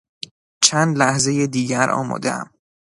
[0.63, 2.49] چند لحظهی دیگر آمادهام.